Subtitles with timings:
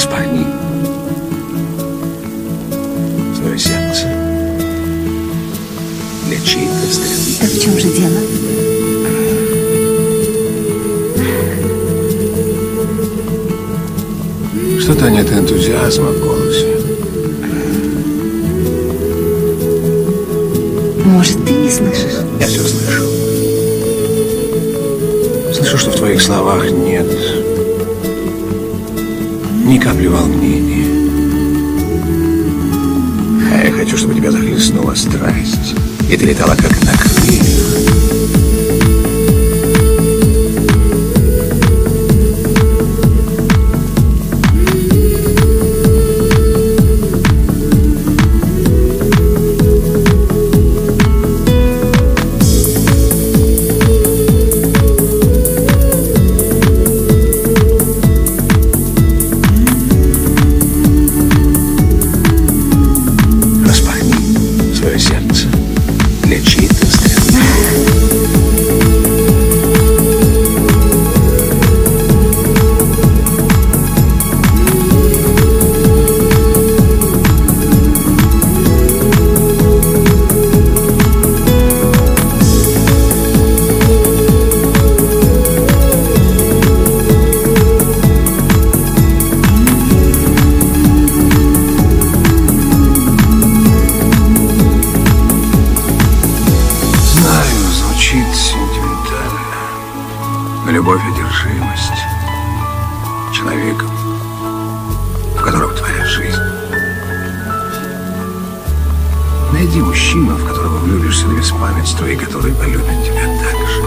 [0.00, 0.46] Распахни
[3.36, 4.06] свое сердце
[6.26, 7.36] для чьей-то стрелы.
[7.38, 8.20] Так в чем же дело?
[14.80, 16.66] Что-то нет энтузиазма в голосе.
[21.04, 22.24] Может, ты не слышишь?
[22.40, 23.04] Я все слышу.
[25.52, 27.49] Слышу, что в твоих словах нет
[29.64, 30.86] ни капли волнения.
[33.52, 35.74] А я хочу, чтобы тебя захлестнула страсть,
[36.10, 37.79] и ты летала как на крыльях.
[100.70, 102.00] Любовь— одержимость
[103.34, 103.90] человеком,
[105.36, 106.40] в котором твоя жизнь.
[109.52, 113.82] Найди мужчину, в которого влюбишься до беспамятства и который полюбит тебя так же.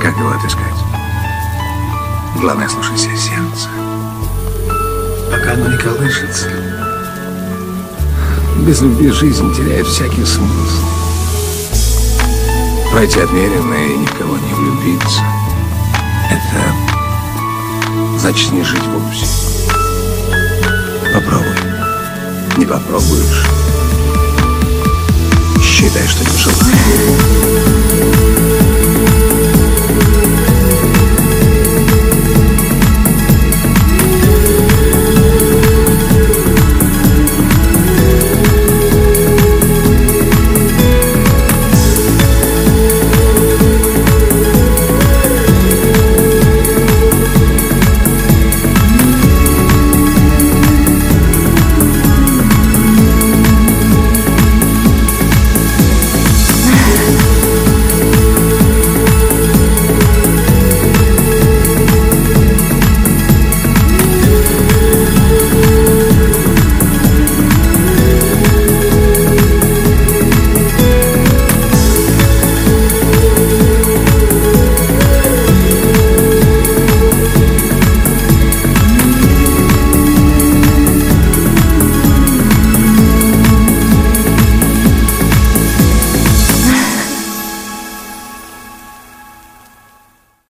[0.00, 0.84] Как его отыскать?
[2.40, 3.68] Главное, слушайся сердце.
[5.32, 6.46] Пока оно не колышется.
[8.64, 11.01] Без любви жизнь теряет всякий смысл.
[12.92, 15.22] Пройти отмеренно и ни в кого не влюбиться—
[16.30, 19.26] это значит не жить вовсе.
[21.12, 21.56] Попробуй.
[22.58, 23.46] Не попробуешь.
[25.62, 27.91] Считай, что не жила.